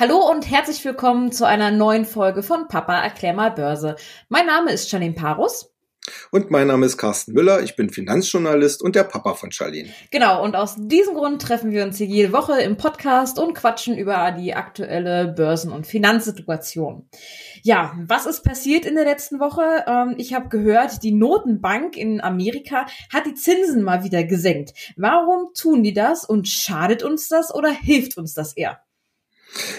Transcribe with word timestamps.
Hallo 0.00 0.16
und 0.30 0.50
herzlich 0.50 0.82
willkommen 0.86 1.30
zu 1.30 1.46
einer 1.46 1.70
neuen 1.70 2.06
Folge 2.06 2.42
von 2.42 2.68
Papa 2.68 3.02
erklär 3.02 3.34
mal 3.34 3.50
Börse. 3.50 3.96
Mein 4.30 4.46
Name 4.46 4.72
ist 4.72 4.90
Janine 4.90 5.12
Parus. 5.12 5.74
Und 6.30 6.50
mein 6.50 6.68
Name 6.68 6.86
ist 6.86 6.96
Carsten 6.96 7.34
Müller, 7.34 7.62
ich 7.62 7.76
bin 7.76 7.90
Finanzjournalist 7.90 8.80
und 8.80 8.96
der 8.96 9.04
Papa 9.04 9.34
von 9.34 9.52
Charlene. 9.52 9.90
Genau, 10.10 10.42
und 10.42 10.56
aus 10.56 10.76
diesem 10.78 11.12
Grund 11.12 11.42
treffen 11.42 11.70
wir 11.70 11.84
uns 11.84 11.98
hier 11.98 12.06
jede 12.06 12.32
Woche 12.32 12.62
im 12.62 12.78
Podcast 12.78 13.38
und 13.38 13.52
quatschen 13.52 13.94
über 13.98 14.30
die 14.32 14.54
aktuelle 14.54 15.28
Börsen- 15.28 15.70
und 15.70 15.86
Finanzsituation. 15.86 17.06
Ja, 17.62 17.92
was 18.06 18.24
ist 18.24 18.42
passiert 18.42 18.86
in 18.86 18.94
der 18.94 19.04
letzten 19.04 19.38
Woche? 19.38 19.84
Ähm, 19.86 20.14
ich 20.16 20.32
habe 20.32 20.48
gehört, 20.48 21.02
die 21.02 21.12
Notenbank 21.12 21.98
in 21.98 22.22
Amerika 22.22 22.86
hat 23.12 23.26
die 23.26 23.34
Zinsen 23.34 23.82
mal 23.82 24.02
wieder 24.02 24.24
gesenkt. 24.24 24.72
Warum 24.96 25.52
tun 25.52 25.82
die 25.82 25.92
das 25.92 26.24
und 26.24 26.48
schadet 26.48 27.02
uns 27.02 27.28
das 27.28 27.54
oder 27.54 27.70
hilft 27.70 28.16
uns 28.16 28.32
das 28.32 28.56
eher? 28.56 28.80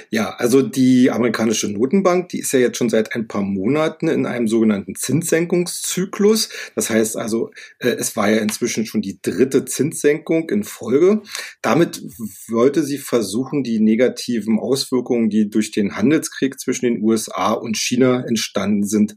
Ja, 0.09 0.35
also 0.37 0.61
die 0.61 1.09
amerikanische 1.09 1.71
Notenbank, 1.71 2.29
die 2.29 2.39
ist 2.39 2.51
ja 2.51 2.59
jetzt 2.59 2.77
schon 2.77 2.89
seit 2.89 3.15
ein 3.15 3.27
paar 3.27 3.41
Monaten 3.41 4.07
in 4.07 4.25
einem 4.25 4.47
sogenannten 4.47 4.95
Zinssenkungszyklus. 4.95 6.49
Das 6.75 6.89
heißt 6.89 7.17
also, 7.17 7.51
äh, 7.79 7.89
es 7.89 8.15
war 8.15 8.29
ja 8.29 8.37
inzwischen 8.37 8.85
schon 8.85 9.01
die 9.01 9.19
dritte 9.21 9.65
Zinssenkung 9.65 10.49
in 10.49 10.63
Folge. 10.63 11.21
Damit 11.61 12.03
wollte 12.49 12.83
sie 12.83 12.97
versuchen, 12.97 13.63
die 13.63 13.79
negativen 13.79 14.59
Auswirkungen, 14.59 15.29
die 15.29 15.49
durch 15.49 15.71
den 15.71 15.95
Handelskrieg 15.95 16.59
zwischen 16.59 16.85
den 16.85 17.01
USA 17.01 17.53
und 17.53 17.77
China 17.77 18.25
entstanden 18.27 18.85
sind, 18.85 19.15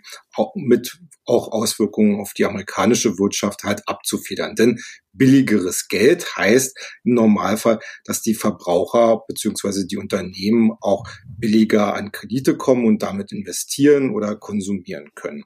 mit 0.55 0.99
auch 1.25 1.53
Auswirkungen 1.53 2.21
auf 2.21 2.33
die 2.35 2.45
amerikanische 2.45 3.19
Wirtschaft 3.19 3.65
halt 3.65 3.83
abzufedern. 3.87 4.55
Denn 4.55 4.79
billigeres 5.13 5.89
Geld 5.89 6.37
heißt 6.37 6.77
im 7.05 7.15
Normalfall, 7.15 7.79
dass 8.05 8.21
die 8.21 8.35
Verbraucher 8.35 9.23
beziehungsweise 9.27 9.87
die 9.87 9.97
Unternehmen 9.97 10.73
auch 10.81 11.05
billiger 11.27 11.95
an 11.95 12.13
Kredite 12.13 12.57
kommen 12.57 12.87
und 12.87 13.03
damit 13.03 13.33
investieren 13.33 14.11
oder 14.11 14.37
konsumieren 14.37 15.11
können. 15.15 15.45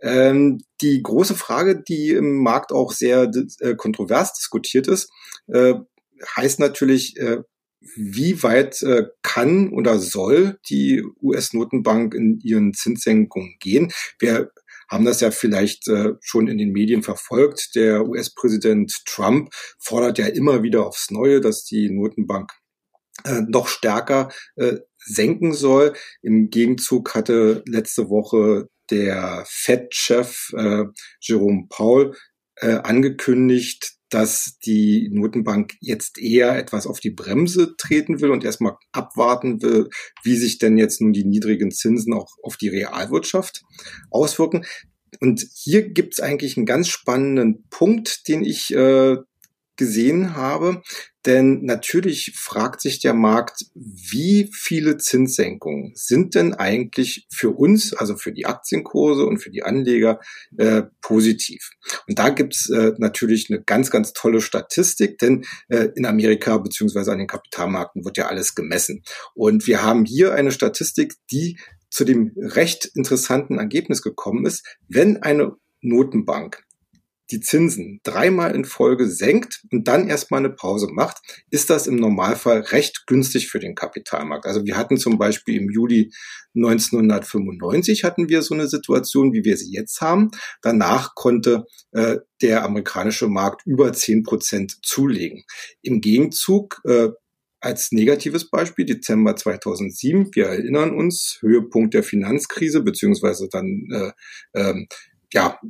Ähm, 0.00 0.60
die 0.80 1.02
große 1.02 1.34
Frage, 1.34 1.82
die 1.82 2.10
im 2.10 2.42
Markt 2.42 2.72
auch 2.72 2.92
sehr 2.92 3.30
äh, 3.60 3.74
kontrovers 3.74 4.32
diskutiert 4.34 4.86
ist, 4.86 5.10
äh, 5.48 5.74
heißt 6.36 6.60
natürlich, 6.60 7.16
äh, 7.16 7.38
wie 7.80 8.42
weit 8.42 8.82
äh, 8.82 9.04
kann 9.22 9.70
oder 9.72 9.98
soll 9.98 10.58
die 10.68 11.04
US-Notenbank 11.22 12.14
in 12.14 12.40
ihren 12.40 12.74
Zinssenkungen 12.74 13.56
gehen? 13.60 13.92
Wir 14.18 14.50
haben 14.88 15.04
das 15.04 15.20
ja 15.20 15.30
vielleicht 15.30 15.86
äh, 15.88 16.14
schon 16.20 16.48
in 16.48 16.58
den 16.58 16.72
Medien 16.72 17.02
verfolgt. 17.02 17.74
Der 17.74 18.06
US-Präsident 18.08 19.04
Trump 19.06 19.50
fordert 19.78 20.18
ja 20.18 20.26
immer 20.26 20.62
wieder 20.62 20.86
aufs 20.86 21.10
Neue, 21.10 21.40
dass 21.40 21.64
die 21.64 21.90
Notenbank 21.90 22.52
äh, 23.24 23.42
noch 23.48 23.68
stärker 23.68 24.30
äh, 24.56 24.78
senken 24.96 25.52
soll. 25.52 25.94
Im 26.22 26.50
Gegenzug 26.50 27.14
hatte 27.14 27.62
letzte 27.66 28.08
Woche 28.08 28.68
der 28.90 29.44
Fed-Chef 29.46 30.50
äh, 30.56 30.84
Jerome 31.20 31.66
Paul 31.68 32.16
äh, 32.56 32.76
angekündigt, 32.76 33.97
dass 34.10 34.58
die 34.64 35.08
Notenbank 35.12 35.74
jetzt 35.80 36.18
eher 36.18 36.56
etwas 36.56 36.86
auf 36.86 37.00
die 37.00 37.10
Bremse 37.10 37.74
treten 37.76 38.20
will 38.20 38.30
und 38.30 38.44
erstmal 38.44 38.76
abwarten 38.92 39.62
will, 39.62 39.88
wie 40.22 40.36
sich 40.36 40.58
denn 40.58 40.78
jetzt 40.78 41.00
nun 41.00 41.12
die 41.12 41.24
niedrigen 41.24 41.70
Zinsen 41.70 42.14
auch 42.14 42.28
auf 42.42 42.56
die 42.56 42.68
Realwirtschaft 42.68 43.62
auswirken. 44.10 44.64
Und 45.20 45.44
hier 45.54 45.90
gibt 45.90 46.14
es 46.14 46.20
eigentlich 46.20 46.56
einen 46.56 46.66
ganz 46.66 46.88
spannenden 46.88 47.64
Punkt, 47.70 48.28
den 48.28 48.44
ich 48.44 48.70
äh, 48.74 49.16
gesehen 49.78 50.36
habe. 50.36 50.82
Denn 51.24 51.64
natürlich 51.64 52.32
fragt 52.36 52.80
sich 52.80 53.00
der 53.00 53.14
Markt, 53.14 53.64
wie 53.74 54.50
viele 54.52 54.98
Zinssenkungen 54.98 55.92
sind 55.94 56.34
denn 56.34 56.54
eigentlich 56.54 57.26
für 57.30 57.50
uns, 57.50 57.92
also 57.92 58.16
für 58.16 58.32
die 58.32 58.46
Aktienkurse 58.46 59.26
und 59.26 59.38
für 59.38 59.50
die 59.50 59.62
Anleger, 59.62 60.20
äh, 60.56 60.82
positiv? 61.00 61.70
Und 62.06 62.18
da 62.18 62.28
gibt's 62.28 62.68
äh, 62.70 62.92
natürlich 62.98 63.50
eine 63.50 63.62
ganz, 63.62 63.90
ganz 63.90 64.12
tolle 64.12 64.40
Statistik, 64.40 65.18
denn 65.18 65.44
äh, 65.68 65.88
in 65.96 66.06
Amerika 66.06 66.56
beziehungsweise 66.58 67.12
an 67.12 67.18
den 67.18 67.26
Kapitalmärkten 67.26 68.04
wird 68.04 68.16
ja 68.16 68.26
alles 68.26 68.54
gemessen. 68.54 69.02
Und 69.34 69.66
wir 69.66 69.82
haben 69.82 70.04
hier 70.04 70.34
eine 70.34 70.52
Statistik, 70.52 71.14
die 71.30 71.58
zu 71.90 72.04
dem 72.04 72.32
recht 72.36 72.90
interessanten 72.94 73.58
Ergebnis 73.58 74.02
gekommen 74.02 74.46
ist, 74.46 74.64
wenn 74.88 75.22
eine 75.22 75.56
Notenbank 75.80 76.62
die 77.30 77.40
Zinsen 77.40 78.00
dreimal 78.02 78.54
in 78.54 78.64
Folge 78.64 79.08
senkt 79.08 79.62
und 79.70 79.86
dann 79.86 80.08
erstmal 80.08 80.40
eine 80.40 80.50
Pause 80.50 80.88
macht, 80.90 81.18
ist 81.50 81.70
das 81.70 81.86
im 81.86 81.96
Normalfall 81.96 82.60
recht 82.60 83.06
günstig 83.06 83.48
für 83.48 83.58
den 83.58 83.74
Kapitalmarkt. 83.74 84.46
Also 84.46 84.64
wir 84.64 84.76
hatten 84.76 84.96
zum 84.96 85.18
Beispiel 85.18 85.56
im 85.56 85.70
Juli 85.70 86.10
1995 86.54 88.04
hatten 88.04 88.28
wir 88.28 88.42
so 88.42 88.54
eine 88.54 88.68
Situation, 88.68 89.32
wie 89.32 89.44
wir 89.44 89.56
sie 89.56 89.72
jetzt 89.72 90.00
haben. 90.00 90.30
Danach 90.62 91.14
konnte 91.14 91.66
äh, 91.92 92.16
der 92.42 92.64
amerikanische 92.64 93.28
Markt 93.28 93.66
über 93.66 93.92
zehn 93.92 94.22
Prozent 94.22 94.78
zulegen. 94.82 95.44
Im 95.82 96.00
Gegenzug 96.00 96.80
äh, 96.84 97.08
als 97.60 97.92
negatives 97.92 98.50
Beispiel 98.50 98.84
Dezember 98.84 99.36
2007. 99.36 100.34
Wir 100.34 100.46
erinnern 100.46 100.94
uns, 100.94 101.38
Höhepunkt 101.40 101.94
der 101.94 102.02
Finanzkrise, 102.02 102.82
beziehungsweise 102.82 103.48
dann 103.50 103.88
äh, 103.92 104.12
ähm, 104.54 104.86
ja, 105.32 105.60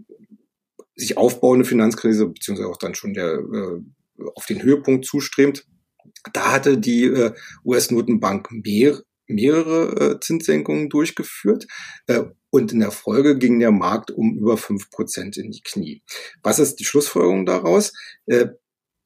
sich 0.99 1.17
aufbauende 1.17 1.65
Finanzkrise, 1.65 2.27
beziehungsweise 2.27 2.69
auch 2.69 2.77
dann 2.77 2.95
schon 2.95 3.15
der 3.15 3.39
äh, 3.39 3.81
auf 4.35 4.47
den 4.47 4.63
Höhepunkt 4.63 5.07
zustrebt. 5.07 5.65
Da 6.33 6.53
hatte 6.53 6.79
die 6.79 7.05
äh, 7.05 7.33
US-Notenbank 7.65 8.51
mehr, 8.51 9.01
mehrere 9.27 10.15
äh, 10.15 10.21
Zinssenkungen 10.21 10.89
durchgeführt. 10.89 11.67
Äh, 12.07 12.25
und 12.51 12.73
in 12.73 12.81
der 12.81 12.91
Folge 12.91 13.39
ging 13.39 13.61
der 13.61 13.71
Markt 13.71 14.11
um 14.11 14.37
über 14.37 14.57
fünf 14.57 14.91
Prozent 14.91 15.37
in 15.37 15.51
die 15.51 15.63
Knie. 15.63 16.03
Was 16.43 16.59
ist 16.59 16.77
die 16.77 16.85
Schlussfolgerung 16.85 17.47
daraus? 17.47 17.93
Äh, 18.27 18.49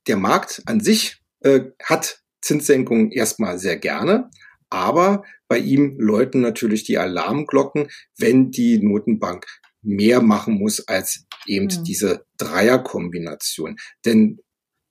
der 0.07 0.17
Markt 0.17 0.63
an 0.67 0.81
sich 0.81 1.21
äh, 1.41 1.61
hat 1.83 2.23
Zinssenkungen 2.41 3.13
erstmal 3.13 3.59
sehr 3.59 3.77
gerne, 3.77 4.31
aber 4.71 5.25
bei 5.49 5.59
ihm 5.59 5.97
läuten 5.99 6.41
natürlich 6.41 6.85
die 6.85 6.99
Alarmglocken, 6.99 7.89
wenn 8.17 8.51
die 8.51 8.79
Notenbank 8.79 9.47
mehr 9.83 10.23
machen 10.23 10.55
muss 10.55 10.87
als 10.87 11.27
eben 11.47 11.67
mhm. 11.67 11.85
diese 11.85 12.25
Dreierkombination. 12.39 13.77
Denn 14.05 14.39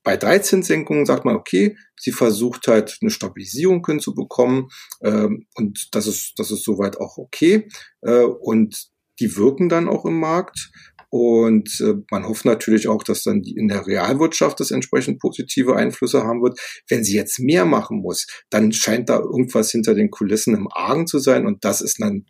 bei 0.03 0.17
drei 0.17 0.39
Zinssenkungen 0.39 1.05
sagt 1.05 1.25
man, 1.25 1.35
okay, 1.35 1.77
sie 1.95 2.11
versucht 2.11 2.67
halt 2.67 2.97
eine 3.01 3.11
Stabilisierung 3.11 3.85
hinzubekommen 3.85 4.69
ähm, 5.03 5.45
und 5.55 5.89
das 5.91 6.07
ist, 6.07 6.33
das 6.37 6.51
ist 6.51 6.63
soweit 6.63 6.99
auch 6.99 7.17
okay 7.17 7.67
äh, 8.01 8.23
und 8.23 8.89
die 9.19 9.35
wirken 9.37 9.69
dann 9.69 9.87
auch 9.87 10.05
im 10.05 10.19
Markt 10.19 10.71
und 11.09 11.81
äh, 11.81 11.95
man 12.09 12.27
hofft 12.27 12.45
natürlich 12.45 12.87
auch, 12.87 13.03
dass 13.03 13.23
dann 13.23 13.41
die, 13.41 13.55
in 13.55 13.67
der 13.67 13.85
Realwirtschaft 13.85 14.59
das 14.59 14.71
entsprechend 14.71 15.19
positive 15.19 15.75
Einflüsse 15.75 16.23
haben 16.23 16.41
wird. 16.41 16.57
Wenn 16.87 17.03
sie 17.03 17.15
jetzt 17.15 17.37
mehr 17.37 17.65
machen 17.65 18.01
muss, 18.01 18.27
dann 18.49 18.71
scheint 18.71 19.09
da 19.09 19.19
irgendwas 19.19 19.71
hinter 19.71 19.93
den 19.93 20.09
Kulissen 20.09 20.55
im 20.55 20.69
Argen 20.71 21.07
zu 21.07 21.19
sein 21.19 21.45
und 21.45 21.65
das 21.65 21.81
ist 21.81 22.01
dann 22.01 22.25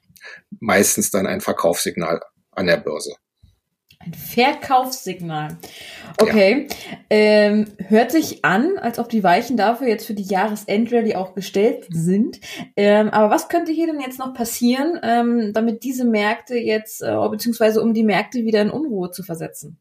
meistens 0.60 1.12
dann 1.12 1.28
ein 1.28 1.42
Verkaufssignal 1.42 2.22
an 2.52 2.68
der 2.68 2.78
Börse. 2.78 3.16
Ein 4.04 4.14
Verkaufssignal. 4.14 5.58
Okay. 6.18 6.68
Ja. 6.68 6.98
Ähm, 7.12 7.68
hört 7.88 8.12
sich 8.12 8.44
an, 8.44 8.78
als 8.80 8.98
ob 8.98 9.10
die 9.10 9.24
Weichen 9.24 9.58
dafür 9.58 9.88
jetzt 9.88 10.08
für 10.08 10.16
die 10.16 10.24
Jahresendrallye 10.24 11.16
auch 11.16 11.36
gestellt 11.36 11.86
sind. 11.90 12.40
Ähm, 12.76 13.10
aber 13.10 13.30
was 13.30 13.48
könnte 13.48 13.72
hier 13.72 13.86
denn 13.86 14.00
jetzt 14.00 14.18
noch 14.18 14.34
passieren, 14.34 15.00
ähm, 15.04 15.52
damit 15.54 15.84
diese 15.84 16.06
Märkte 16.06 16.56
jetzt, 16.56 17.04
äh, 17.04 17.16
beziehungsweise 17.30 17.82
um 17.82 17.94
die 17.94 18.04
Märkte 18.04 18.44
wieder 18.44 18.62
in 18.64 18.72
Unruhe 18.72 19.12
zu 19.12 19.22
versetzen? 19.22 19.80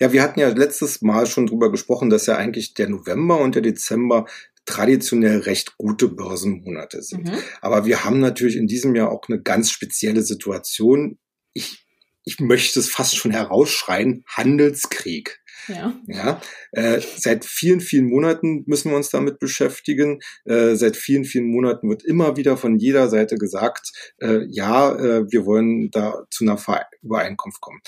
Ja, 0.00 0.12
wir 0.12 0.22
hatten 0.22 0.40
ja 0.40 0.48
letztes 0.48 1.02
Mal 1.02 1.26
schon 1.26 1.46
drüber 1.46 1.70
gesprochen, 1.70 2.08
dass 2.08 2.26
ja 2.26 2.36
eigentlich 2.36 2.74
der 2.74 2.88
November 2.88 3.40
und 3.40 3.54
der 3.54 3.62
Dezember 3.62 4.26
traditionell 4.64 5.40
recht 5.40 5.76
gute 5.76 6.08
Börsenmonate 6.08 7.02
sind. 7.02 7.24
Mhm. 7.24 7.38
Aber 7.60 7.84
wir 7.84 8.04
haben 8.04 8.20
natürlich 8.20 8.56
in 8.56 8.66
diesem 8.66 8.94
Jahr 8.94 9.10
auch 9.10 9.22
eine 9.28 9.40
ganz 9.40 9.70
spezielle 9.70 10.22
Situation. 10.22 11.18
Ich 11.56 11.86
ich 12.26 12.40
möchte 12.40 12.80
es 12.80 12.90
fast 12.90 13.16
schon 13.16 13.30
herausschreien, 13.30 14.24
Handelskrieg. 14.28 15.40
Ja. 15.68 15.94
ja 16.06 16.40
äh, 16.72 17.00
seit 17.16 17.44
vielen, 17.44 17.80
vielen 17.80 18.08
Monaten 18.08 18.64
müssen 18.66 18.90
wir 18.90 18.96
uns 18.96 19.10
damit 19.10 19.38
beschäftigen. 19.38 20.18
Äh, 20.44 20.74
seit 20.74 20.96
vielen, 20.96 21.24
vielen 21.24 21.46
Monaten 21.46 21.88
wird 21.88 22.04
immer 22.04 22.36
wieder 22.36 22.56
von 22.56 22.78
jeder 22.78 23.08
Seite 23.08 23.36
gesagt, 23.36 23.92
äh, 24.20 24.44
ja, 24.48 24.92
äh, 24.96 25.30
wir 25.30 25.46
wollen 25.46 25.90
da 25.92 26.24
zu 26.30 26.44
einer 26.44 26.58
Übereinkunft 27.00 27.60
kommen. 27.60 27.80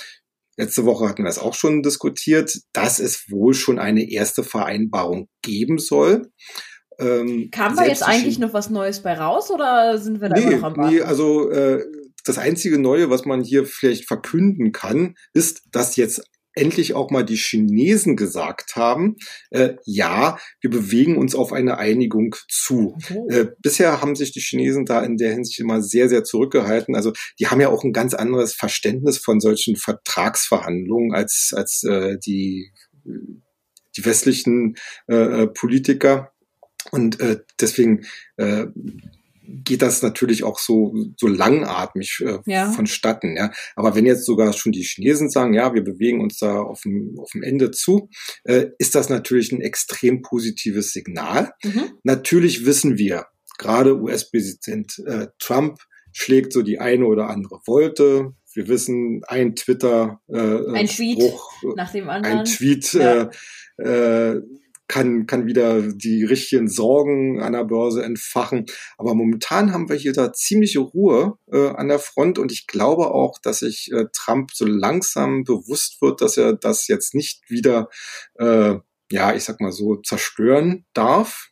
Letzte 0.56 0.85
Woche 0.85 1.09
hatten 1.09 1.25
wir 1.25 1.31
es 1.31 1.38
auch 1.38 1.55
schon 1.55 1.82
diskutiert, 1.82 2.61
dass 2.73 3.00
es 3.00 3.31
wohl 3.31 3.55
schon 3.55 3.81
eine 3.81 4.09
erste 4.09 4.44
Vereinbarung 4.44 5.29
geben 5.43 5.79
soll. 5.79 6.31
Ähm, 7.00 7.50
Kam 7.53 7.76
da 7.76 7.85
jetzt 7.85 8.03
eigentlich 8.03 8.38
noch 8.38 8.53
was 8.53 8.71
Neues 8.71 9.03
bei 9.03 9.14
raus 9.14 9.50
oder 9.50 9.99
sind 9.99 10.21
wir 10.21 10.29
da 10.29 10.37
nee, 10.37 10.47
immer 10.47 10.56
noch 10.56 10.62
am 10.64 10.76
Warten? 10.76 10.94
Nee, 10.94 11.03
also 11.03 11.50
äh, 11.50 11.85
das 12.28 12.38
einzige 12.38 12.78
Neue, 12.78 13.10
was 13.10 13.25
man 13.25 13.42
hier 13.42 13.64
vielleicht 13.64 14.06
verkünden 14.06 14.72
kann, 14.72 15.14
ist, 15.32 15.62
dass 15.72 15.96
jetzt 15.96 16.22
endlich 16.58 16.94
auch 16.94 17.10
mal 17.10 17.25
die 17.25 17.36
Chinesen 17.36 18.16
gesagt 18.16 18.76
haben, 18.76 19.16
äh, 19.50 19.75
ja, 19.84 20.38
wir 20.60 20.70
bewegen 20.70 21.16
uns 21.16 21.34
auf 21.34 21.52
eine 21.52 21.78
Einigung 21.78 22.34
zu. 22.48 22.96
Okay. 22.96 23.19
Äh, 23.28 23.46
bisher 23.62 24.00
haben 24.00 24.16
sich 24.16 24.32
die 24.32 24.40
Chinesen 24.40 24.84
da 24.84 25.02
in 25.02 25.16
der 25.16 25.32
Hinsicht 25.32 25.60
immer 25.60 25.82
sehr, 25.82 26.08
sehr 26.08 26.25
zurückgehalten. 26.25 26.96
Also 26.96 27.12
die 27.38 27.46
haben 27.46 27.60
ja 27.60 27.69
auch 27.69 27.84
ein 27.84 27.92
ganz 27.92 28.14
anderes 28.14 28.54
Verständnis 28.54 29.19
von 29.19 29.40
solchen 29.40 29.76
Vertragsverhandlungen 29.76 31.14
als, 31.14 31.52
als 31.54 31.84
äh, 31.84 32.19
die, 32.19 32.72
die 33.04 34.04
westlichen 34.04 34.75
äh, 35.06 35.46
Politiker. 35.46 36.32
Und 36.90 37.20
äh, 37.20 37.40
deswegen 37.60 38.04
äh, 38.36 38.66
geht 39.49 39.83
das 39.83 40.03
natürlich 40.03 40.45
auch 40.45 40.59
so, 40.59 40.95
so 41.17 41.27
langatmig 41.27 42.23
äh, 42.25 42.39
ja. 42.47 42.71
vonstatten. 42.71 43.37
Ja. 43.37 43.50
Aber 43.77 43.95
wenn 43.95 44.06
jetzt 44.06 44.27
sogar 44.27 44.53
schon 44.53 44.73
die 44.73 44.83
Chinesen 44.83 45.31
sagen, 45.31 45.55
ja, 45.55 45.75
wir 45.75 45.83
bewegen 45.83 46.21
uns 46.21 46.39
da 46.39 46.61
auf 46.61 46.83
dem, 46.83 47.19
auf 47.19 47.31
dem 47.33 47.43
Ende 47.43 47.71
zu, 47.71 48.11
äh, 48.45 48.67
ist 48.79 48.95
das 48.95 49.09
natürlich 49.09 49.53
ein 49.53 49.61
extrem 49.61 50.23
positives 50.23 50.93
Signal. 50.93 51.53
Mhm. 51.65 51.93
Natürlich 52.03 52.67
wissen 52.67 52.99
wir, 52.99 53.27
gerade 53.59 53.99
US-Präsident 54.00 55.03
äh, 55.06 55.29
Trump 55.39 55.79
schlägt 56.12 56.53
so 56.53 56.62
die 56.62 56.79
eine 56.79 57.06
oder 57.06 57.29
andere 57.29 57.61
Wolte. 57.67 58.33
Wir 58.55 58.69
wissen, 58.69 59.23
ein 59.29 59.55
Twitter 59.55 60.21
äh, 60.29 60.39
ein 60.75 60.87
Tweet 60.87 61.23
Spruch, 61.23 61.53
nach 61.77 61.93
dem 61.93 62.09
anderen. 62.09 62.41
Ein 62.41 62.45
Tweet 62.45 62.93
ja. 62.93 63.31
äh, 63.79 64.35
äh, 64.37 64.43
kann, 64.88 65.26
kann 65.26 65.46
wieder 65.46 65.82
die 65.82 66.25
richtigen 66.25 66.69
Sorgen 66.69 67.40
an 67.40 67.52
der 67.52 67.64
Börse 67.64 68.02
entfachen. 68.02 68.67
Aber 68.96 69.14
momentan 69.14 69.73
haben 69.73 69.88
wir 69.88 69.96
hier 69.96 70.12
da 70.12 70.32
ziemliche 70.32 70.81
Ruhe 70.81 71.38
äh, 71.52 71.69
an 71.69 71.88
der 71.88 71.99
Front 71.99 72.38
und 72.38 72.50
ich 72.50 72.67
glaube 72.67 73.12
auch, 73.12 73.38
dass 73.38 73.61
sich 73.61 73.93
äh, 73.93 74.06
Trump 74.12 74.50
so 74.52 74.67
langsam 74.67 75.44
bewusst 75.44 76.00
wird, 76.00 76.23
dass 76.23 76.37
er 76.37 76.55
das 76.55 76.88
jetzt 76.88 77.14
nicht 77.14 77.49
wieder, 77.49 77.88
äh, 78.38 78.76
ja, 79.11 79.35
ich 79.35 79.44
sag 79.44 79.61
mal 79.61 79.73
so, 79.73 79.96
zerstören 79.96 80.87
darf. 80.94 81.50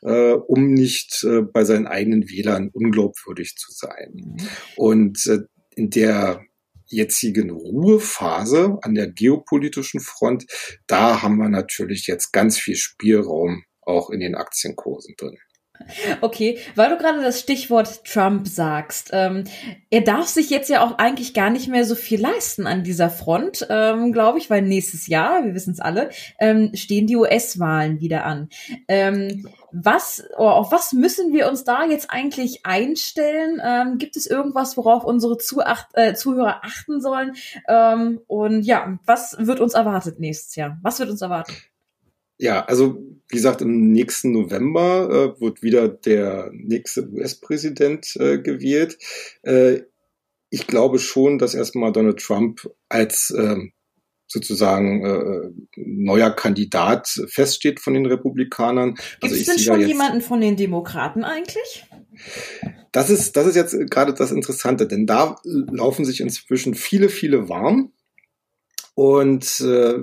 Äh, 0.00 0.34
um 0.34 0.74
nicht 0.74 1.24
äh, 1.24 1.42
bei 1.42 1.64
seinen 1.64 1.88
eigenen 1.88 2.28
Wählern 2.28 2.70
unglaubwürdig 2.72 3.56
zu 3.56 3.72
sein. 3.72 4.12
Mhm. 4.14 4.48
Und 4.76 5.26
äh, 5.26 5.40
in 5.74 5.90
der 5.90 6.40
jetzigen 6.88 7.50
Ruhephase 7.50 8.78
an 8.82 8.94
der 8.94 9.08
geopolitischen 9.10 10.00
Front, 10.00 10.46
da 10.86 11.22
haben 11.22 11.36
wir 11.36 11.48
natürlich 11.48 12.06
jetzt 12.06 12.32
ganz 12.32 12.58
viel 12.58 12.76
Spielraum 12.76 13.64
auch 13.82 14.10
in 14.10 14.20
den 14.20 14.34
Aktienkursen 14.34 15.14
drin. 15.16 15.38
Okay, 16.20 16.58
weil 16.74 16.90
du 16.90 16.98
gerade 16.98 17.22
das 17.22 17.40
Stichwort 17.40 18.04
Trump 18.04 18.46
sagst. 18.46 19.10
Ähm, 19.12 19.44
er 19.90 20.02
darf 20.02 20.26
sich 20.26 20.50
jetzt 20.50 20.68
ja 20.68 20.84
auch 20.84 20.98
eigentlich 20.98 21.34
gar 21.34 21.50
nicht 21.50 21.68
mehr 21.68 21.84
so 21.84 21.94
viel 21.94 22.20
leisten 22.20 22.66
an 22.66 22.84
dieser 22.84 23.10
Front, 23.10 23.66
ähm, 23.70 24.12
glaube 24.12 24.38
ich, 24.38 24.50
weil 24.50 24.62
nächstes 24.62 25.06
Jahr, 25.06 25.44
wir 25.44 25.54
wissen 25.54 25.72
es 25.72 25.80
alle, 25.80 26.10
ähm, 26.38 26.70
stehen 26.74 27.06
die 27.06 27.16
US-Wahlen 27.16 28.00
wieder 28.00 28.24
an. 28.24 28.48
Ähm, 28.88 29.48
was, 29.70 30.24
oh, 30.36 30.48
auf 30.48 30.72
was 30.72 30.92
müssen 30.92 31.32
wir 31.32 31.48
uns 31.48 31.64
da 31.64 31.84
jetzt 31.84 32.10
eigentlich 32.10 32.64
einstellen? 32.64 33.60
Ähm, 33.64 33.98
gibt 33.98 34.16
es 34.16 34.26
irgendwas, 34.26 34.76
worauf 34.76 35.04
unsere 35.04 35.38
Zuacht, 35.38 35.88
äh, 35.94 36.14
Zuhörer 36.14 36.64
achten 36.64 37.00
sollen? 37.00 37.34
Ähm, 37.68 38.20
und 38.26 38.62
ja, 38.62 38.98
was 39.04 39.36
wird 39.38 39.60
uns 39.60 39.74
erwartet 39.74 40.20
nächstes 40.20 40.56
Jahr? 40.56 40.78
Was 40.82 40.98
wird 40.98 41.10
uns 41.10 41.22
erwarten? 41.22 41.52
Ja, 42.38 42.64
also 42.64 42.98
wie 43.28 43.36
gesagt, 43.36 43.60
im 43.60 43.92
nächsten 43.92 44.32
November 44.32 45.34
äh, 45.36 45.40
wird 45.40 45.62
wieder 45.62 45.88
der 45.88 46.50
nächste 46.52 47.08
US-Präsident 47.08 48.16
äh, 48.16 48.38
gewählt. 48.38 48.96
Äh, 49.42 49.82
ich 50.50 50.66
glaube 50.66 50.98
schon, 50.98 51.38
dass 51.38 51.54
erstmal 51.54 51.92
Donald 51.92 52.20
Trump 52.20 52.70
als 52.88 53.34
ähm, 53.36 53.72
sozusagen 54.26 55.04
äh, 55.04 55.50
neuer 55.76 56.30
Kandidat 56.30 57.08
feststeht 57.28 57.80
von 57.80 57.94
den 57.94 58.06
Republikanern. 58.06 58.94
Gibt 58.94 59.24
also 59.24 59.34
es 59.34 59.44
denn 59.44 59.58
schon 59.58 59.86
jemanden 59.86 60.20
von 60.20 60.40
den 60.40 60.56
Demokraten 60.56 61.24
eigentlich? 61.24 61.86
Das 62.92 63.10
ist, 63.10 63.36
das 63.36 63.46
ist 63.46 63.56
jetzt 63.56 63.76
gerade 63.90 64.14
das 64.14 64.30
Interessante, 64.30 64.86
denn 64.86 65.06
da 65.06 65.36
laufen 65.44 66.04
sich 66.04 66.20
inzwischen 66.20 66.74
viele, 66.74 67.08
viele 67.08 67.48
warm. 67.48 67.92
Und 68.94 69.60
äh, 69.60 69.98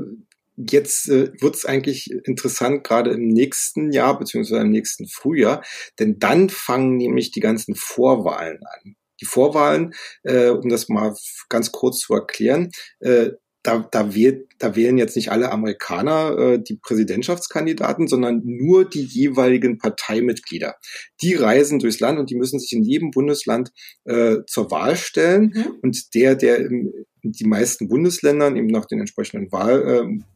jetzt 0.57 1.09
äh, 1.09 1.31
wird 1.39 1.55
es 1.55 1.65
eigentlich 1.65 2.09
interessant, 2.23 2.83
gerade 2.83 3.11
im 3.11 3.27
nächsten 3.27 3.91
Jahr 3.91 4.17
beziehungsweise 4.17 4.61
im 4.61 4.71
nächsten 4.71 5.07
Frühjahr, 5.07 5.63
denn 5.99 6.19
dann 6.19 6.49
fangen 6.49 6.97
nämlich 6.97 7.31
die 7.31 7.41
ganzen 7.41 7.75
Vorwahlen 7.75 8.59
an. 8.63 8.95
Die 9.21 9.25
Vorwahlen, 9.25 9.93
äh, 10.23 10.49
um 10.49 10.69
das 10.69 10.89
mal 10.89 11.15
ganz 11.49 11.71
kurz 11.71 11.99
zu 11.99 12.13
erklären, 12.13 12.71
äh, 12.99 13.31
da, 13.65 13.87
da, 13.91 14.13
wählt, 14.13 14.47
da 14.59 14.75
wählen 14.75 14.97
jetzt 14.97 15.15
nicht 15.15 15.31
alle 15.31 15.51
Amerikaner 15.51 16.37
äh, 16.37 16.59
die 16.61 16.77
Präsidentschaftskandidaten, 16.77 18.07
sondern 18.07 18.41
nur 18.43 18.87
die 18.87 19.03
jeweiligen 19.03 19.79
Parteimitglieder. 19.79 20.75
Die 21.21 21.33
reisen 21.33 21.79
durchs 21.79 21.99
Land 21.99 22.19
und 22.19 22.29
die 22.29 22.35
müssen 22.35 22.59
sich 22.59 22.73
in 22.73 22.83
jedem 22.83 23.11
Bundesland 23.11 23.71
äh, 24.03 24.37
zur 24.47 24.69
Wahl 24.69 24.95
stellen. 24.95 25.53
Mhm. 25.55 25.79
Und 25.81 26.13
der, 26.13 26.35
der 26.35 26.59
in, 26.59 26.93
in 27.21 27.31
die 27.31 27.47
meisten 27.47 27.87
Bundesländern 27.87 28.55
eben 28.55 28.67
nach 28.67 28.85
den 28.85 28.99
entsprechenden 28.99 29.51
Wahlmodalitäten 29.51 30.21
äh, 30.21 30.34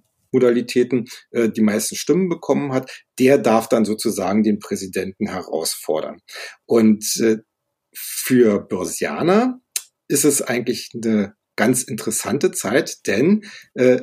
die 1.50 1.62
meisten 1.62 1.96
Stimmen 1.96 2.30
bekommen 2.30 2.74
hat, 2.74 3.04
der 3.20 3.38
darf 3.38 3.68
dann 3.68 3.86
sozusagen 3.86 4.44
den 4.44 4.60
Präsidenten 4.60 5.28
herausfordern. 5.28 6.20
Und 6.66 7.06
äh, 7.22 7.38
für 7.94 8.60
Börsianer 8.60 9.60
ist 10.08 10.26
es 10.26 10.42
eigentlich 10.42 10.92
eine 10.94 11.34
ganz 11.56 11.84
interessante 11.84 12.52
Zeit, 12.52 13.06
denn 13.08 13.44
äh, 13.74 14.02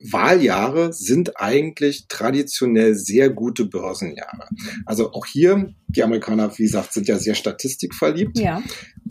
Wahljahre 0.00 0.92
sind 0.92 1.38
eigentlich 1.38 2.08
traditionell 2.08 2.94
sehr 2.94 3.28
gute 3.28 3.66
Börsenjahre. 3.66 4.48
Also 4.86 5.12
auch 5.12 5.26
hier, 5.26 5.74
die 5.88 6.02
Amerikaner, 6.02 6.56
wie 6.58 6.62
gesagt, 6.62 6.94
sind 6.94 7.06
ja 7.06 7.18
sehr 7.18 7.34
statistikverliebt 7.34 8.38
ja. 8.38 8.62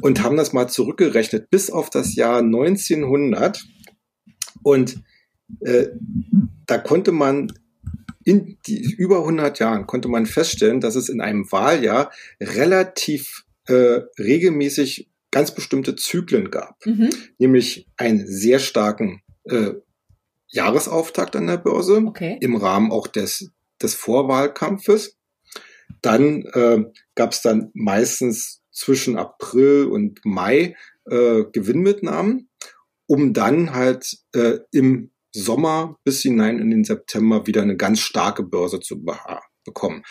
und 0.02 0.24
haben 0.24 0.36
das 0.36 0.52
mal 0.52 0.68
zurückgerechnet 0.68 1.52
bis 1.52 1.70
auf 1.70 1.92
das 1.92 2.16
Jahr 2.16 2.40
1900. 2.40 3.64
Und 4.64 5.04
äh, 5.62 5.88
da 6.66 6.78
konnte 6.78 7.12
man 7.12 7.52
in 8.24 8.58
die, 8.68 8.94
über 8.94 9.20
100 9.20 9.60
Jahren 9.60 9.88
konnte 9.88 10.08
man 10.08 10.26
feststellen, 10.26 10.82
dass 10.82 10.96
es 10.96 11.10
in 11.10 11.22
einem 11.22 11.52
Wahljahr 11.52 12.12
relativ 12.40 13.46
äh, 13.68 14.02
regelmäßig 14.20 15.10
ganz 15.32 15.54
bestimmte 15.54 15.96
Zyklen 15.96 16.52
gab, 16.52 16.86
mhm. 16.86 17.10
nämlich 17.38 17.88
einen 17.98 18.26
sehr 18.26 18.60
starken 18.60 19.22
äh, 19.46 19.74
Jahresauftakt 20.48 21.36
an 21.36 21.48
der 21.48 21.58
Börse 21.58 22.04
okay. 22.06 22.38
im 22.42 22.56
Rahmen 22.56 22.92
auch 22.92 23.08
des, 23.08 23.52
des 23.82 23.94
Vorwahlkampfes. 23.96 25.18
Dann 26.02 26.44
äh, 26.54 26.86
gab 27.16 27.32
es 27.32 27.42
dann 27.42 27.72
meistens 27.74 28.62
zwischen 28.72 29.18
April 29.18 29.86
und 29.86 30.22
Mai 30.24 30.76
äh, 31.06 31.44
Gewinnmitnahmen, 31.52 32.50
um 33.06 33.34
dann 33.34 33.74
halt 33.74 34.18
äh, 34.34 34.60
im 34.72 35.12
Sommer 35.32 35.96
bis 36.04 36.22
hinein 36.22 36.60
in 36.60 36.70
den 36.72 36.84
September 36.84 37.46
wieder 37.48 37.62
eine 37.62 37.78
ganz 37.78 38.00
starke 38.00 38.44
Börse 38.44 38.80
zu 38.80 39.04
bekommen 39.64 40.04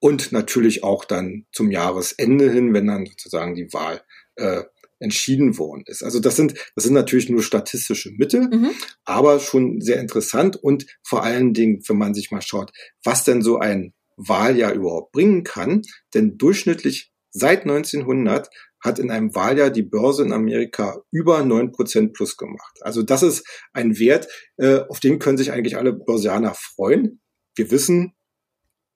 und 0.00 0.32
natürlich 0.32 0.82
auch 0.82 1.04
dann 1.04 1.46
zum 1.52 1.70
Jahresende 1.70 2.50
hin, 2.50 2.72
wenn 2.72 2.86
dann 2.86 3.06
sozusagen 3.06 3.54
die 3.54 3.72
Wahl 3.72 4.02
äh, 4.36 4.62
entschieden 4.98 5.56
worden 5.58 5.82
ist. 5.86 6.02
Also 6.02 6.20
das 6.20 6.36
sind, 6.36 6.54
das 6.74 6.84
sind 6.84 6.94
natürlich 6.94 7.28
nur 7.28 7.42
statistische 7.42 8.10
Mittel, 8.12 8.48
mhm. 8.48 8.70
aber 9.04 9.40
schon 9.40 9.80
sehr 9.80 10.00
interessant 10.00 10.56
und 10.56 10.86
vor 11.02 11.22
allen 11.22 11.54
Dingen, 11.54 11.82
wenn 11.86 11.96
man 11.96 12.14
sich 12.14 12.30
mal 12.30 12.42
schaut, 12.42 12.70
was 13.04 13.24
denn 13.24 13.42
so 13.42 13.58
ein 13.58 13.94
Wahljahr 14.16 14.74
überhaupt 14.74 15.12
bringen 15.12 15.44
kann, 15.44 15.82
denn 16.14 16.36
durchschnittlich 16.36 17.12
seit 17.30 17.62
1900 17.62 18.50
hat 18.80 18.98
in 18.98 19.10
einem 19.10 19.34
Wahljahr 19.34 19.70
die 19.70 19.82
Börse 19.82 20.22
in 20.22 20.32
Amerika 20.32 21.00
über 21.10 21.44
neun 21.44 21.72
Prozent 21.72 22.12
plus 22.12 22.36
gemacht. 22.36 22.78
Also 22.80 23.02
das 23.02 23.22
ist 23.22 23.46
ein 23.72 23.98
Wert, 23.98 24.28
äh, 24.56 24.80
auf 24.88 25.00
den 25.00 25.18
können 25.18 25.38
sich 25.38 25.52
eigentlich 25.52 25.76
alle 25.76 25.92
Börsianer 25.92 26.54
freuen. 26.54 27.20
Wir 27.54 27.70
wissen, 27.70 28.14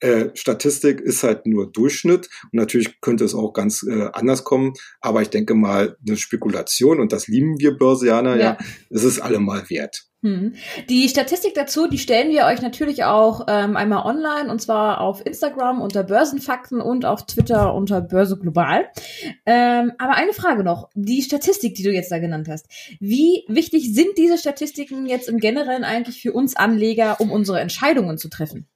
äh, 0.00 0.30
Statistik 0.34 1.00
ist 1.00 1.22
halt 1.22 1.46
nur 1.46 1.70
Durchschnitt 1.70 2.28
und 2.44 2.54
natürlich 2.54 3.00
könnte 3.00 3.24
es 3.24 3.34
auch 3.34 3.52
ganz 3.52 3.82
äh, 3.82 4.10
anders 4.12 4.44
kommen, 4.44 4.74
aber 5.00 5.22
ich 5.22 5.30
denke 5.30 5.54
mal, 5.54 5.96
eine 6.06 6.16
Spekulation 6.16 7.00
und 7.00 7.12
das 7.12 7.26
lieben 7.26 7.58
wir 7.58 7.78
Börsianer, 7.78 8.36
ja, 8.36 8.42
ja 8.42 8.58
es 8.90 9.04
ist 9.04 9.20
allemal 9.20 9.68
wert. 9.70 10.06
Hm. 10.24 10.54
Die 10.88 11.06
Statistik 11.10 11.52
dazu, 11.54 11.86
die 11.86 11.98
stellen 11.98 12.30
wir 12.30 12.46
euch 12.46 12.62
natürlich 12.62 13.04
auch 13.04 13.44
ähm, 13.46 13.76
einmal 13.76 14.06
online 14.06 14.50
und 14.50 14.58
zwar 14.62 15.02
auf 15.02 15.24
Instagram 15.26 15.82
unter 15.82 16.02
Börsenfakten 16.02 16.80
und 16.80 17.04
auf 17.04 17.26
Twitter 17.26 17.74
unter 17.74 18.00
Börse 18.00 18.38
Global. 18.38 18.86
Ähm, 19.44 19.92
aber 19.98 20.14
eine 20.14 20.32
Frage 20.32 20.64
noch, 20.64 20.88
die 20.94 21.20
Statistik, 21.20 21.74
die 21.74 21.82
du 21.82 21.92
jetzt 21.92 22.10
da 22.10 22.20
genannt 22.20 22.48
hast, 22.48 22.68
wie 23.00 23.44
wichtig 23.48 23.92
sind 23.92 24.16
diese 24.16 24.38
Statistiken 24.38 25.04
jetzt 25.04 25.28
im 25.28 25.36
Generellen 25.36 25.84
eigentlich 25.84 26.22
für 26.22 26.32
uns 26.32 26.56
Anleger, 26.56 27.20
um 27.20 27.30
unsere 27.30 27.60
Entscheidungen 27.60 28.16
zu 28.16 28.30
treffen? 28.30 28.66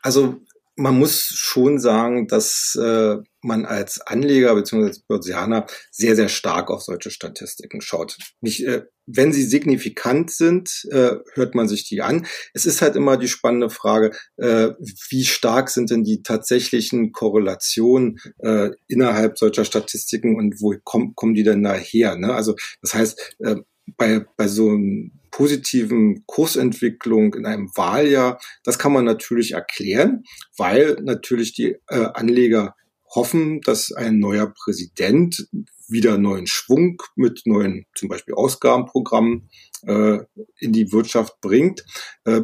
Also 0.00 0.40
man 0.76 0.98
muss 0.98 1.22
schon 1.22 1.78
sagen, 1.78 2.26
dass 2.26 2.76
äh, 2.80 3.16
man 3.42 3.64
als 3.64 4.00
Anleger 4.00 4.54
bzw. 4.54 4.98
Börsianer 5.06 5.66
sehr, 5.90 6.16
sehr 6.16 6.28
stark 6.28 6.70
auf 6.70 6.82
solche 6.82 7.10
Statistiken 7.10 7.80
schaut. 7.80 8.16
Nicht, 8.40 8.66
äh, 8.66 8.82
wenn 9.06 9.32
sie 9.32 9.44
signifikant 9.44 10.30
sind, 10.30 10.86
äh, 10.90 11.16
hört 11.34 11.54
man 11.54 11.68
sich 11.68 11.86
die 11.86 12.02
an. 12.02 12.26
Es 12.54 12.66
ist 12.66 12.82
halt 12.82 12.96
immer 12.96 13.16
die 13.16 13.28
spannende 13.28 13.70
Frage, 13.70 14.12
äh, 14.36 14.70
wie 15.10 15.24
stark 15.24 15.70
sind 15.70 15.90
denn 15.90 16.04
die 16.04 16.22
tatsächlichen 16.22 17.12
Korrelationen 17.12 18.18
äh, 18.38 18.70
innerhalb 18.88 19.38
solcher 19.38 19.64
Statistiken 19.64 20.36
und 20.36 20.60
wo 20.60 20.74
komm, 20.82 21.14
kommen 21.14 21.34
die 21.34 21.44
denn 21.44 21.62
daher? 21.62 22.16
Ne? 22.16 22.34
Also 22.34 22.56
das 22.80 22.94
heißt, 22.94 23.36
äh, 23.40 23.56
bei, 23.96 24.24
bei 24.36 24.48
so 24.48 24.70
einem 24.70 25.12
positiven 25.30 26.24
Kursentwicklung 26.26 27.34
in 27.34 27.44
einem 27.44 27.68
Wahljahr, 27.76 28.38
das 28.62 28.78
kann 28.78 28.92
man 28.92 29.04
natürlich 29.04 29.52
erklären, 29.52 30.24
weil 30.56 30.96
natürlich 31.02 31.54
die 31.54 31.76
äh, 31.88 32.06
Anleger 32.14 32.74
hoffen, 33.14 33.60
dass 33.60 33.92
ein 33.92 34.18
neuer 34.18 34.52
Präsident 34.52 35.48
wieder 35.88 36.18
neuen 36.18 36.46
Schwung 36.46 37.02
mit 37.16 37.42
neuen 37.46 37.86
zum 37.94 38.08
Beispiel 38.08 38.34
Ausgabenprogrammen 38.34 39.48
äh, 39.86 40.18
in 40.58 40.72
die 40.72 40.92
Wirtschaft 40.92 41.40
bringt. 41.40 41.84
Äh, 42.24 42.42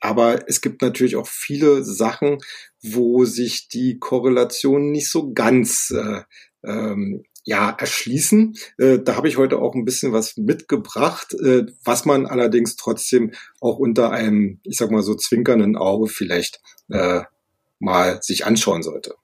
aber 0.00 0.48
es 0.48 0.60
gibt 0.60 0.82
natürlich 0.82 1.16
auch 1.16 1.28
viele 1.28 1.84
Sachen, 1.84 2.38
wo 2.82 3.24
sich 3.24 3.68
die 3.68 3.98
Korrelationen 3.98 4.90
nicht 4.90 5.08
so 5.08 5.32
ganz 5.32 5.90
äh, 5.90 6.22
ähm, 6.64 7.22
ja, 7.44 7.70
erschließen. 7.70 8.56
Äh, 8.78 8.98
da 9.00 9.16
habe 9.16 9.28
ich 9.28 9.36
heute 9.36 9.58
auch 9.58 9.74
ein 9.74 9.84
bisschen 9.84 10.12
was 10.12 10.36
mitgebracht, 10.36 11.34
äh, 11.34 11.66
was 11.84 12.04
man 12.04 12.26
allerdings 12.26 12.76
trotzdem 12.76 13.32
auch 13.60 13.78
unter 13.78 14.10
einem, 14.10 14.60
ich 14.64 14.76
sag 14.76 14.90
mal 14.90 15.02
so 15.02 15.14
zwinkernden 15.14 15.76
Auge 15.76 16.08
vielleicht 16.08 16.60
äh, 16.88 17.22
mal 17.78 18.22
sich 18.22 18.46
anschauen 18.46 18.82
sollte. 18.82 19.16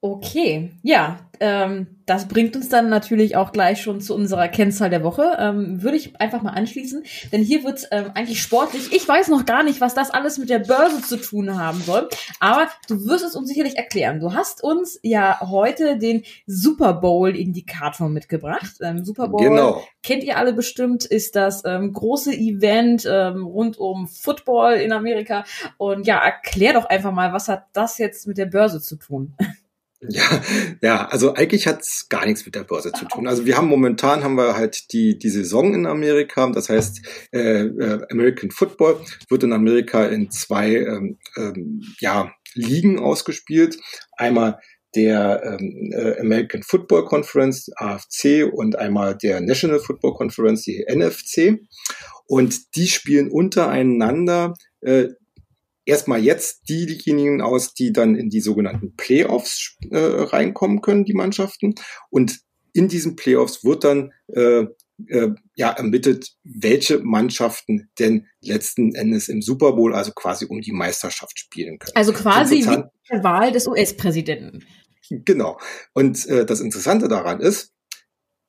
Okay, 0.00 0.70
ja, 0.84 1.18
ähm, 1.40 1.88
das 2.06 2.28
bringt 2.28 2.54
uns 2.54 2.68
dann 2.68 2.88
natürlich 2.88 3.34
auch 3.34 3.50
gleich 3.50 3.82
schon 3.82 4.00
zu 4.00 4.14
unserer 4.14 4.46
Kennzahl 4.46 4.90
der 4.90 5.02
Woche. 5.02 5.36
Ähm, 5.40 5.82
Würde 5.82 5.96
ich 5.96 6.20
einfach 6.20 6.40
mal 6.40 6.52
anschließen, 6.52 7.02
denn 7.32 7.42
hier 7.42 7.64
wird 7.64 7.88
ähm, 7.90 8.12
eigentlich 8.14 8.40
sportlich. 8.40 8.92
Ich 8.92 9.08
weiß 9.08 9.26
noch 9.26 9.44
gar 9.44 9.64
nicht, 9.64 9.80
was 9.80 9.94
das 9.94 10.10
alles 10.10 10.38
mit 10.38 10.50
der 10.50 10.60
Börse 10.60 11.02
zu 11.02 11.16
tun 11.16 11.60
haben 11.60 11.80
soll, 11.80 12.08
aber 12.38 12.68
du 12.86 13.06
wirst 13.06 13.24
es 13.24 13.34
uns 13.34 13.48
sicherlich 13.48 13.76
erklären. 13.76 14.20
Du 14.20 14.34
hast 14.34 14.62
uns 14.62 15.00
ja 15.02 15.40
heute 15.40 15.98
den 15.98 16.22
Super 16.46 16.92
Bowl-Indikator 16.94 18.08
mitgebracht. 18.08 18.76
Ähm, 18.80 19.04
Super 19.04 19.26
Bowl 19.26 19.42
genau. 19.42 19.82
kennt 20.04 20.22
ihr 20.22 20.36
alle 20.36 20.52
bestimmt, 20.52 21.06
ist 21.06 21.34
das 21.34 21.62
ähm, 21.64 21.92
große 21.92 22.32
Event 22.32 23.04
ähm, 23.10 23.44
rund 23.44 23.78
um 23.78 24.06
Football 24.06 24.74
in 24.74 24.92
Amerika. 24.92 25.44
Und 25.76 26.06
ja, 26.06 26.18
erklär 26.18 26.74
doch 26.74 26.84
einfach 26.84 27.10
mal, 27.10 27.32
was 27.32 27.48
hat 27.48 27.64
das 27.72 27.98
jetzt 27.98 28.28
mit 28.28 28.38
der 28.38 28.46
Börse 28.46 28.80
zu 28.80 28.94
tun? 28.94 29.34
Ja, 30.00 30.42
ja, 30.80 31.06
also 31.08 31.34
eigentlich 31.34 31.66
hat's 31.66 32.08
gar 32.08 32.24
nichts 32.24 32.46
mit 32.46 32.54
der 32.54 32.62
Börse 32.62 32.92
zu 32.92 33.04
tun. 33.06 33.26
Also 33.26 33.46
wir 33.46 33.56
haben 33.56 33.66
momentan 33.66 34.22
haben 34.22 34.36
wir 34.36 34.54
halt 34.54 34.92
die 34.92 35.18
die 35.18 35.28
Saison 35.28 35.74
in 35.74 35.86
Amerika. 35.86 36.48
Das 36.50 36.68
heißt, 36.68 37.00
äh, 37.32 37.62
äh, 37.62 38.06
American 38.10 38.52
Football 38.52 39.00
wird 39.28 39.42
in 39.42 39.52
Amerika 39.52 40.06
in 40.06 40.30
zwei 40.30 40.76
ähm, 40.76 41.18
ähm, 41.36 41.82
ja, 41.98 42.32
Ligen 42.54 43.00
ausgespielt. 43.00 43.76
Einmal 44.16 44.60
der 44.94 45.42
ähm, 45.44 45.92
äh, 45.92 46.20
American 46.20 46.62
Football 46.62 47.04
Conference 47.04 47.68
AFC 47.76 48.44
und 48.50 48.76
einmal 48.76 49.16
der 49.16 49.40
National 49.40 49.80
Football 49.80 50.14
Conference 50.14 50.62
die 50.62 50.86
NFC. 50.88 51.58
Und 52.26 52.76
die 52.76 52.86
spielen 52.86 53.30
untereinander 53.30 54.54
äh, 54.80 55.08
erstmal 55.88 56.22
jetzt 56.22 56.68
diejenigen 56.68 57.40
aus, 57.40 57.72
die 57.72 57.92
dann 57.92 58.14
in 58.14 58.28
die 58.28 58.40
sogenannten 58.40 58.94
Playoffs 58.96 59.76
äh, 59.90 59.98
reinkommen 59.98 60.82
können, 60.82 61.04
die 61.04 61.14
Mannschaften. 61.14 61.74
Und 62.10 62.40
in 62.72 62.88
diesen 62.88 63.16
Playoffs 63.16 63.64
wird 63.64 63.84
dann 63.84 64.12
äh, 64.28 64.66
äh, 65.06 65.30
ja 65.54 65.70
ermittelt, 65.70 66.34
welche 66.44 66.98
Mannschaften 66.98 67.88
denn 67.98 68.26
letzten 68.42 68.94
Endes 68.94 69.28
im 69.28 69.40
Super 69.40 69.72
Bowl, 69.72 69.94
also 69.94 70.12
quasi 70.12 70.44
um 70.44 70.60
die 70.60 70.72
Meisterschaft 70.72 71.38
spielen 71.38 71.78
können. 71.78 71.96
Also 71.96 72.12
quasi 72.12 72.56
wie 72.56 72.82
die 73.10 73.22
Wahl 73.24 73.50
des 73.50 73.66
US-Präsidenten. 73.66 74.64
Genau. 75.10 75.58
Und 75.94 76.26
äh, 76.26 76.44
das 76.44 76.60
Interessante 76.60 77.08
daran 77.08 77.40
ist, 77.40 77.72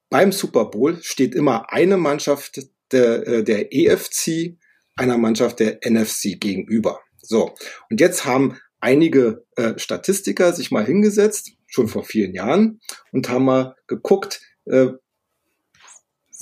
beim 0.10 0.34
Super 0.34 0.66
Bowl 0.66 1.02
steht 1.02 1.34
immer 1.36 1.72
eine 1.72 1.96
Mannschaft 1.96 2.68
der, 2.92 3.26
äh, 3.26 3.44
der 3.44 3.74
EFC 3.74 4.58
einer 4.98 5.18
Mannschaft 5.18 5.62
der 5.62 5.80
NFC 5.90 6.38
gegenüber. 6.38 7.00
So, 7.30 7.54
und 7.92 8.02
jetzt 8.02 8.26
haben 8.26 8.58
einige 8.80 9.46
äh, 9.56 9.78
Statistiker 9.78 10.52
sich 10.52 10.72
mal 10.72 10.84
hingesetzt, 10.84 11.52
schon 11.68 11.88
vor 11.88 12.04
vielen 12.04 12.34
Jahren, 12.34 12.82
und 13.12 13.30
haben 13.30 13.46
mal 13.46 13.76
geguckt, 13.86 14.42
äh, 14.66 14.88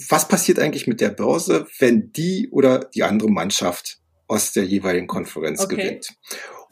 was 0.08 0.30
passiert 0.30 0.60
eigentlich 0.60 0.88
mit 0.88 1.02
der 1.02 1.10
Börse, 1.10 1.68
wenn 1.80 2.14
die 2.14 2.50
oder 2.52 2.86
die 2.96 3.04
andere 3.04 3.30
Mannschaft 3.30 4.00
aus 4.28 4.54
der 4.54 4.64
jeweiligen 4.64 5.08
Konferenz 5.08 5.60
okay. 5.60 5.76
gewinnt. 5.76 6.16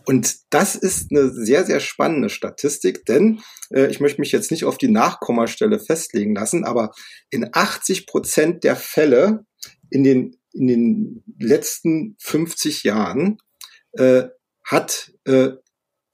Und 0.06 0.38
das 0.50 0.76
ist 0.76 1.12
eine 1.12 1.30
sehr, 1.30 1.66
sehr 1.66 1.82
spannende 1.82 2.30
Statistik, 2.30 3.06
denn 3.06 3.42
äh, 3.72 3.88
ich 3.88 4.00
möchte 4.00 4.22
mich 4.22 4.32
jetzt 4.32 4.50
nicht 4.50 4.64
auf 4.64 4.78
die 4.78 4.92
Nachkommastelle 4.92 5.80
festlegen 5.80 6.36
lassen, 6.36 6.64
aber 6.64 6.92
in 7.32 7.50
80 7.52 8.08
Prozent 8.08 8.64
der 8.64 8.78
Fälle 8.78 9.46
in 9.90 10.06
den, 10.06 10.38
in 10.54 10.68
den 10.68 11.24
letzten 11.38 12.16
50 12.20 12.84
Jahren 12.84 13.40
äh, 13.98 14.30
hat 14.64 15.14
äh, 15.26 15.52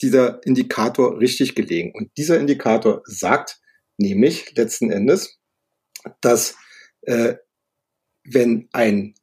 dieser 0.01 0.45
Indikator 0.45 1.19
richtig 1.19 1.55
gelegen. 1.55 1.91
Und 1.93 2.11
dieser 2.17 2.39
Indikator 2.39 3.01
sagt 3.05 3.59
nämlich 3.97 4.55
letzten 4.55 4.91
Endes, 4.91 5.39
dass 6.21 6.55
äh, 7.01 7.35
wenn 8.23 8.67
ein, 8.71 9.13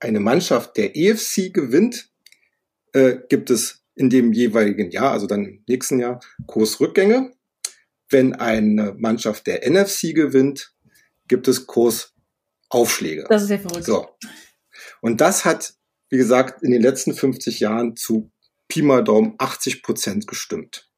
eine 0.00 0.20
Mannschaft 0.20 0.76
der 0.76 0.96
EFC 0.96 1.52
gewinnt, 1.52 2.10
äh, 2.92 3.18
gibt 3.28 3.50
es 3.50 3.84
in 3.94 4.10
dem 4.10 4.32
jeweiligen 4.32 4.90
Jahr, 4.90 5.12
also 5.12 5.26
dann 5.26 5.44
im 5.44 5.64
nächsten 5.68 6.00
Jahr, 6.00 6.20
Kursrückgänge. 6.46 7.32
Wenn 8.08 8.34
eine 8.34 8.94
Mannschaft 8.98 9.46
der 9.46 9.68
NFC 9.70 10.14
gewinnt, 10.14 10.74
gibt 11.28 11.46
es 11.46 11.66
Kursaufschläge. 11.66 13.26
Das 13.28 13.42
ist 13.42 13.50
ja 13.50 13.58
verrückt. 13.58 13.84
So. 13.84 14.08
Und 15.00 15.20
das 15.20 15.44
hat 15.44 15.74
wie 16.10 16.16
gesagt, 16.16 16.62
in 16.62 16.72
den 16.72 16.82
letzten 16.82 17.14
50 17.14 17.60
Jahren 17.60 17.96
zu 17.96 18.30
Pi 18.68 18.82
mal 18.82 19.02
Daumen 19.02 19.34
80 19.38 19.82
Prozent 19.82 20.26
gestimmt. 20.26 20.90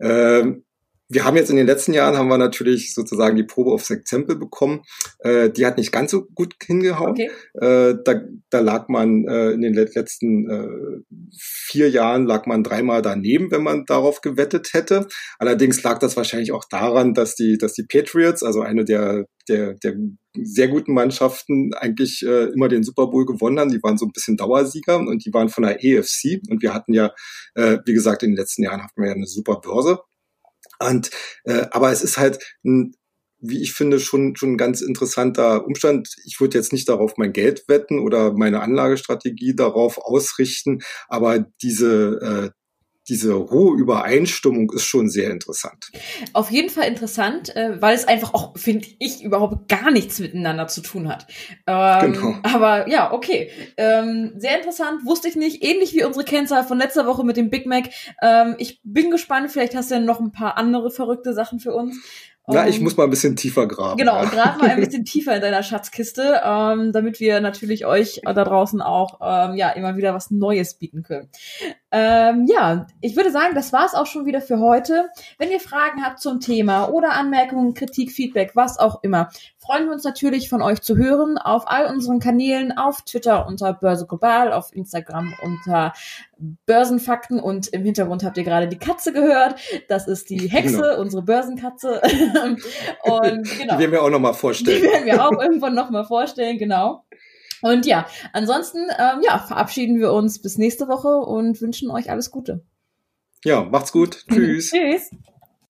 Ähm, 0.00 0.64
wir 1.08 1.24
haben 1.24 1.36
jetzt 1.36 1.50
in 1.50 1.56
den 1.56 1.66
letzten 1.66 1.92
Jahren 1.92 2.16
haben 2.16 2.28
wir 2.28 2.38
natürlich 2.38 2.94
sozusagen 2.94 3.36
die 3.36 3.44
Probe 3.44 3.72
aufs 3.72 3.90
Exempel 3.90 4.36
bekommen. 4.36 4.82
Äh, 5.18 5.50
die 5.50 5.66
hat 5.66 5.76
nicht 5.76 5.92
ganz 5.92 6.10
so 6.10 6.24
gut 6.34 6.54
hingehauen. 6.64 7.12
Okay. 7.12 7.30
Äh, 7.54 7.96
da, 8.04 8.20
da 8.50 8.60
lag 8.60 8.88
man 8.88 9.26
äh, 9.28 9.50
in 9.50 9.60
den 9.60 9.74
letzten 9.74 10.50
äh, 10.50 11.16
vier 11.38 11.90
Jahren 11.90 12.26
lag 12.26 12.46
man 12.46 12.62
dreimal 12.62 13.02
daneben, 13.02 13.50
wenn 13.50 13.62
man 13.62 13.84
darauf 13.86 14.20
gewettet 14.22 14.70
hätte. 14.72 15.06
Allerdings 15.38 15.82
lag 15.82 15.98
das 15.98 16.16
wahrscheinlich 16.16 16.52
auch 16.52 16.64
daran, 16.70 17.14
dass 17.14 17.34
die, 17.34 17.58
dass 17.58 17.74
die 17.74 17.84
Patriots, 17.84 18.42
also 18.42 18.62
eine 18.62 18.84
der 18.84 19.26
der, 19.48 19.74
der 19.74 19.94
sehr 20.32 20.68
guten 20.68 20.94
Mannschaften 20.94 21.74
eigentlich 21.74 22.24
äh, 22.24 22.46
immer 22.54 22.68
den 22.68 22.82
Super 22.82 23.08
Bowl 23.08 23.26
gewonnen 23.26 23.58
haben. 23.60 23.70
Die 23.70 23.82
waren 23.82 23.98
so 23.98 24.06
ein 24.06 24.12
bisschen 24.12 24.36
Dauersieger 24.36 24.98
und 24.98 25.24
die 25.24 25.32
waren 25.32 25.48
von 25.48 25.64
der 25.64 25.84
EFC. 25.84 26.40
Und 26.48 26.62
wir 26.62 26.74
hatten 26.74 26.92
ja, 26.92 27.12
äh, 27.54 27.78
wie 27.84 27.92
gesagt, 27.92 28.22
in 28.22 28.30
den 28.30 28.36
letzten 28.36 28.62
Jahren 28.62 28.82
hatten 28.82 29.00
wir 29.00 29.08
ja 29.08 29.14
eine 29.14 29.26
super 29.26 29.60
Börse. 29.60 30.00
Und 30.78 31.10
äh, 31.44 31.66
aber 31.70 31.90
es 31.90 32.02
ist 32.02 32.18
halt 32.18 32.38
ein 32.64 32.94
wie 33.46 33.62
ich 33.62 33.74
finde, 33.74 34.00
schon, 34.00 34.36
schon 34.36 34.52
ein 34.52 34.56
ganz 34.56 34.80
interessanter 34.80 35.66
Umstand. 35.66 36.08
Ich 36.24 36.40
würde 36.40 36.56
jetzt 36.56 36.72
nicht 36.72 36.88
darauf 36.88 37.18
mein 37.18 37.32
Geld 37.32 37.64
wetten 37.68 37.98
oder 37.98 38.32
meine 38.32 38.62
Anlagestrategie 38.62 39.54
darauf 39.54 39.98
ausrichten, 39.98 40.80
aber 41.08 41.44
diese, 41.62 42.52
äh, 42.54 42.63
diese 43.08 43.34
hohe 43.50 43.78
Übereinstimmung 43.78 44.70
ist 44.72 44.84
schon 44.84 45.08
sehr 45.08 45.30
interessant. 45.30 45.90
Auf 46.32 46.50
jeden 46.50 46.70
Fall 46.70 46.88
interessant, 46.88 47.54
äh, 47.54 47.80
weil 47.80 47.94
es 47.94 48.08
einfach 48.08 48.32
auch, 48.32 48.56
finde 48.56 48.86
ich, 48.98 49.22
überhaupt 49.22 49.68
gar 49.68 49.90
nichts 49.90 50.18
miteinander 50.20 50.68
zu 50.68 50.80
tun 50.80 51.08
hat. 51.08 51.26
Ähm, 51.66 52.12
genau. 52.12 52.36
Aber 52.42 52.88
ja, 52.88 53.12
okay. 53.12 53.50
Ähm, 53.76 54.32
sehr 54.36 54.56
interessant, 54.56 55.04
wusste 55.04 55.28
ich 55.28 55.36
nicht. 55.36 55.62
Ähnlich 55.62 55.94
wie 55.94 56.04
unsere 56.04 56.24
Kennzahl 56.24 56.64
von 56.64 56.78
letzter 56.78 57.06
Woche 57.06 57.24
mit 57.24 57.36
dem 57.36 57.50
Big 57.50 57.66
Mac. 57.66 57.90
Ähm, 58.22 58.54
ich 58.58 58.80
bin 58.84 59.10
gespannt, 59.10 59.50
vielleicht 59.50 59.74
hast 59.74 59.90
du 59.90 59.96
ja 59.96 60.00
noch 60.00 60.20
ein 60.20 60.32
paar 60.32 60.56
andere 60.56 60.90
verrückte 60.90 61.34
Sachen 61.34 61.60
für 61.60 61.74
uns. 61.74 61.96
Na, 62.46 62.68
ich 62.68 62.76
ähm, 62.76 62.84
muss 62.84 62.96
mal 62.96 63.04
ein 63.04 63.10
bisschen 63.10 63.36
tiefer 63.36 63.66
graben. 63.66 63.96
Genau, 63.96 64.22
ja. 64.22 64.28
grab 64.28 64.58
mal 64.58 64.68
ein 64.68 64.80
bisschen 64.80 65.04
tiefer 65.04 65.36
in 65.36 65.40
deiner 65.40 65.62
Schatzkiste, 65.62 66.42
ähm, 66.44 66.92
damit 66.92 67.18
wir 67.18 67.40
natürlich 67.40 67.86
euch 67.86 68.20
da 68.24 68.32
draußen 68.32 68.82
auch 68.82 69.18
ähm, 69.22 69.56
ja 69.56 69.70
immer 69.70 69.96
wieder 69.96 70.12
was 70.14 70.30
Neues 70.30 70.74
bieten 70.74 71.02
können. 71.02 71.30
Ähm, 71.90 72.46
ja, 72.46 72.86
ich 73.00 73.16
würde 73.16 73.30
sagen, 73.30 73.54
das 73.54 73.72
war's 73.72 73.94
auch 73.94 74.06
schon 74.06 74.26
wieder 74.26 74.42
für 74.42 74.58
heute. 74.58 75.08
Wenn 75.38 75.50
ihr 75.50 75.60
Fragen 75.60 76.04
habt 76.04 76.20
zum 76.20 76.40
Thema 76.40 76.90
oder 76.90 77.12
Anmerkungen, 77.12 77.72
Kritik, 77.72 78.12
Feedback, 78.12 78.50
was 78.54 78.78
auch 78.78 79.02
immer, 79.02 79.30
freuen 79.58 79.86
wir 79.86 79.92
uns 79.92 80.04
natürlich 80.04 80.50
von 80.50 80.60
euch 80.60 80.82
zu 80.82 80.96
hören 80.96 81.38
auf 81.38 81.64
all 81.66 81.86
unseren 81.86 82.20
Kanälen, 82.20 82.76
auf 82.76 83.02
Twitter 83.02 83.46
unter 83.46 83.72
Börse 83.72 84.06
Global, 84.06 84.52
auf 84.52 84.74
Instagram 84.74 85.32
unter 85.42 85.94
Börsenfakten 86.66 87.40
und 87.40 87.68
im 87.68 87.84
Hintergrund 87.84 88.24
habt 88.24 88.36
ihr 88.36 88.44
gerade 88.44 88.68
die 88.68 88.78
Katze 88.78 89.12
gehört. 89.12 89.56
Das 89.88 90.08
ist 90.08 90.30
die 90.30 90.48
Hexe, 90.48 90.76
genau. 90.76 91.00
unsere 91.00 91.22
Börsenkatze. 91.22 92.00
und 93.02 93.42
genau. 93.58 93.74
Die 93.74 93.78
werden 93.78 93.92
wir 93.92 94.02
auch 94.02 94.10
nochmal 94.10 94.34
vorstellen. 94.34 94.82
Die 94.82 94.88
werden 94.88 95.06
wir 95.06 95.24
auch 95.24 95.40
irgendwann 95.40 95.74
nochmal 95.74 96.04
vorstellen, 96.04 96.58
genau. 96.58 97.04
Und 97.62 97.86
ja, 97.86 98.06
ansonsten 98.32 98.78
ähm, 98.98 99.22
ja, 99.22 99.38
verabschieden 99.38 99.98
wir 99.98 100.12
uns 100.12 100.42
bis 100.42 100.58
nächste 100.58 100.86
Woche 100.86 101.08
und 101.08 101.60
wünschen 101.60 101.90
euch 101.90 102.10
alles 102.10 102.30
Gute. 102.30 102.62
Ja, 103.44 103.62
macht's 103.62 103.92
gut. 103.92 104.24
Tschüss. 104.28 104.70
Tschüss. 104.72 105.10